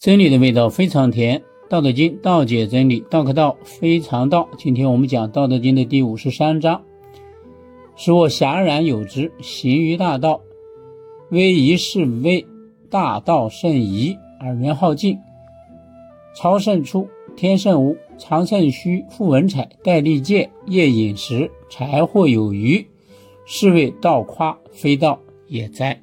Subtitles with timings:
[0.00, 4.48] 真理的味道非常甜，《道德经》道解真理，道可道非常道。
[4.56, 6.80] 今天我们讲《道德经》的第五十三章：
[7.96, 10.40] 使我遐然有之，行于大道，
[11.28, 12.46] 威仪是威
[12.88, 15.18] 大道甚夷，而人好径，
[16.34, 17.06] 超胜出，
[17.36, 22.86] 天甚无，常胜虚，富文采，戴利剑，夜饮食，财货有余，
[23.44, 26.00] 是谓道夸，非道也哉。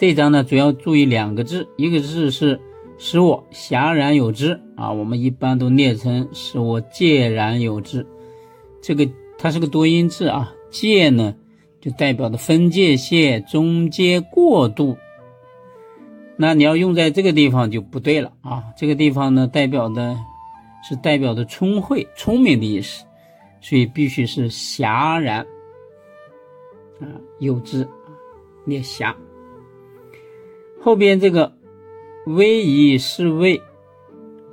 [0.00, 2.58] 这一章呢，主要注意两个字，一个字是
[2.96, 8.06] 使我遐然有之啊，我们一般都念成使我介然有之。
[8.80, 11.34] 这个它是个多音字啊，介呢
[11.82, 14.96] 就代表的分界线、中间过渡。
[16.38, 20.16] 那你要用在这个地方就不对了啊，这个地方呢代表的
[20.82, 23.04] 是代表的聪慧、聪明的意思，
[23.60, 25.40] 所以必须是遐然
[27.00, 27.04] 啊
[27.38, 27.86] 有之，
[28.64, 29.14] 念遐。
[30.82, 31.52] 后边这个
[32.26, 33.60] “威仪是位”，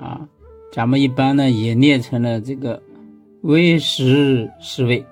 [0.00, 0.28] 啊，
[0.72, 2.82] 咱们一般呢也念成了这个
[3.42, 5.04] “威实是位”，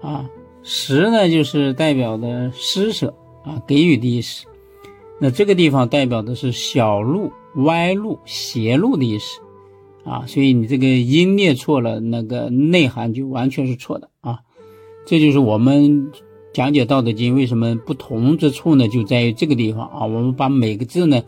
[0.00, 0.30] 啊
[0.62, 3.12] ，“实”呢就是代表的施舍
[3.44, 4.46] 啊，给予的意思。
[5.20, 9.40] 那这个地方代表的是小路、歪路、邪路的意思，
[10.04, 14.40] 啊，所以你这个音念错了，那个内涵就完全是错的啊。
[15.06, 16.12] 这就是我们。
[16.56, 18.88] 讲解《道德经》为什么不同之处呢？
[18.88, 21.22] 就在于这个地方啊，我们把每个字呢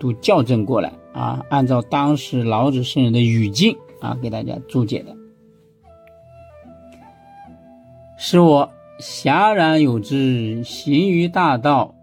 [0.00, 5.16] 都校正过来啊，按照当时老子圣人的语境啊，给大家注解的。
[8.18, 11.94] 使我遐然有之，行于大道，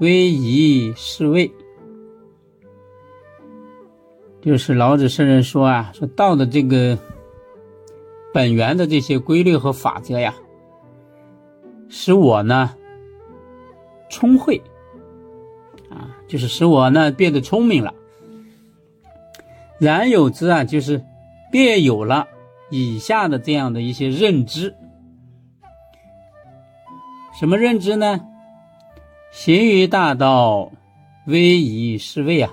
[0.00, 1.52] 威仪是位。
[4.40, 6.98] 就是老子圣人说啊，说道的这个
[8.32, 10.34] 本源的这些规律和法则呀。
[11.90, 12.74] 使我呢
[14.08, 14.62] 聪慧
[15.90, 17.92] 啊，就是使我呢变得聪明了。
[19.78, 21.04] 然有之啊，就是
[21.50, 22.28] 便有了
[22.70, 24.74] 以下的这样的一些认知。
[27.38, 28.20] 什么认知呢？
[29.32, 30.70] 行于大道，
[31.26, 32.52] 威仪是位啊，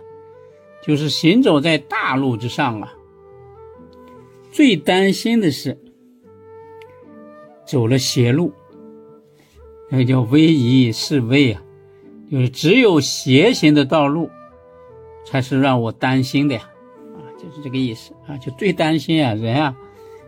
[0.82, 2.94] 就是行走在大路之上啊。
[4.52, 5.78] 最担心的是
[7.66, 8.52] 走了邪路。
[9.90, 11.64] 那叫威仪是位啊，
[12.30, 14.30] 就是只有邪行的道路，
[15.26, 16.70] 才是让我担心的呀，
[17.16, 19.76] 啊，就是这个意思啊，就最担心啊，人啊，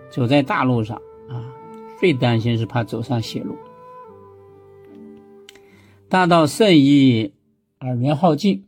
[0.09, 0.95] 走在大路上
[1.27, 1.43] 啊，
[1.99, 3.57] 最担心是怕走上邪路。
[6.07, 7.33] 大道甚夷，
[7.77, 8.63] 而元好径。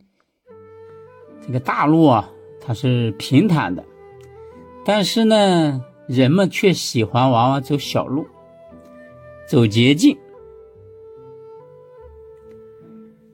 [1.44, 2.30] 这个大路啊，
[2.60, 3.84] 它是平坦的，
[4.86, 8.28] 但是呢，人们却喜欢往往走小路，
[9.48, 10.18] 走捷径。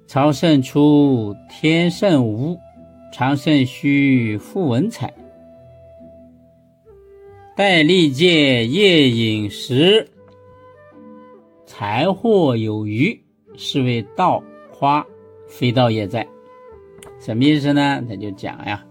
[0.07, 2.57] 朝圣出，天甚无；
[3.11, 5.13] 常甚虚，富文采。
[7.57, 10.07] 戴利剑，夜饮食，
[11.65, 13.21] 财货有余，
[13.57, 14.41] 是谓道
[14.71, 15.05] 花，
[15.45, 16.25] 非道也在。
[17.19, 18.01] 什么意思呢？
[18.07, 18.85] 他就讲呀，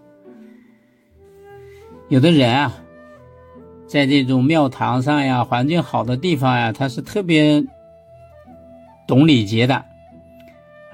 [2.09, 2.75] 有的人啊，
[3.87, 7.65] 在这种庙堂上呀，环境好的地方呀，他是特别
[9.09, 9.83] 懂礼节的。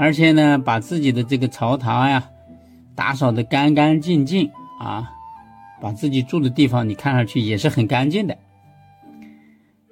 [0.03, 2.29] 而且呢，把自己的这个朝堂呀
[2.97, 5.09] 打扫的干干净净啊，
[5.81, 8.37] 把自己住的地方你看上去也是很干净的。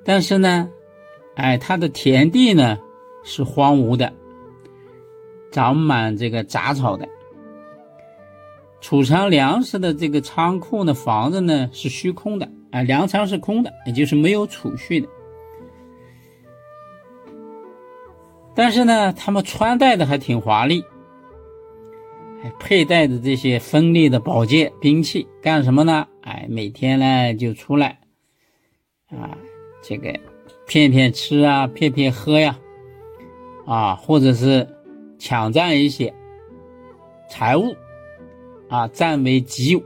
[0.04, 0.68] 但是呢，
[1.36, 2.76] 哎，他的田地呢
[3.22, 4.12] 是荒芜的，
[5.52, 7.06] 长满这个杂草的；
[8.80, 15.08] 储藏粮食的这个仓库呢，房子呢是虚空的，啊，粮仓是空的，也就是没有储蓄的。
[18.54, 20.84] 但是呢，他们穿戴的还挺华丽，
[22.42, 26.06] 还佩戴着这些锋利的宝剑兵器，干什么呢？
[26.22, 28.00] 哎，每天呢就出来，
[29.08, 29.38] 啊，
[29.82, 30.12] 这个
[30.66, 32.58] 骗骗吃啊，骗骗喝呀，
[33.66, 34.68] 啊，或者是
[35.18, 36.12] 抢占一些
[37.28, 37.74] 财物，
[38.68, 39.82] 啊，占为己有。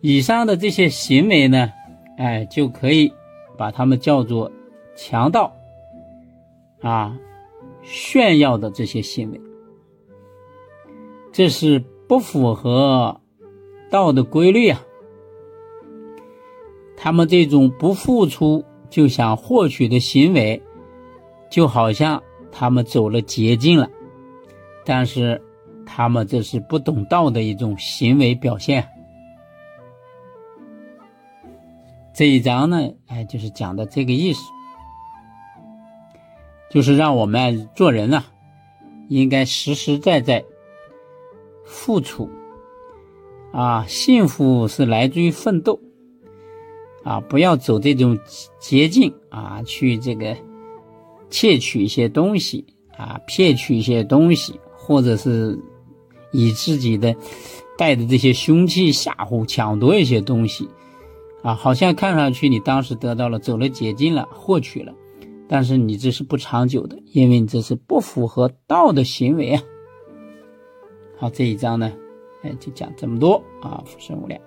[0.00, 1.72] 以上的这些行为呢，
[2.18, 3.12] 哎，就可以
[3.56, 4.52] 把他们叫做
[4.94, 5.52] 强盗。
[6.84, 7.18] 啊，
[7.82, 9.40] 炫耀的这些行为，
[11.32, 13.18] 这是不符合
[13.90, 14.84] 道的规律啊。
[16.94, 20.62] 他们这种不付出就想获取的行为，
[21.50, 22.22] 就好像
[22.52, 23.88] 他们走了捷径了，
[24.84, 25.40] 但是
[25.86, 28.86] 他们这是不懂道的一种行为表现。
[32.12, 34.53] 这一章呢，哎，就是讲的这个意思。
[36.74, 38.24] 就是让我们做人啊，
[39.08, 40.44] 应该实实在在
[41.64, 42.28] 付出。
[43.52, 45.78] 啊，幸福是来自于奋斗。
[47.04, 48.18] 啊，不要走这种
[48.58, 50.36] 捷径啊，去这个
[51.30, 52.64] 窃取一些东西
[52.96, 55.56] 啊，骗取一些东西，或者是
[56.32, 57.14] 以自己的
[57.78, 60.68] 带着这些凶器吓唬、抢夺一些东西
[61.42, 64.92] 啊，好像看上去你当时得到了，走了捷径了，获取了，
[65.48, 69.62] 但是你这是不长久的，因为你这是不符合道的行为啊。
[71.16, 71.92] 好，这一章呢，
[72.42, 74.40] 哎，就讲这么多啊，浮生无量。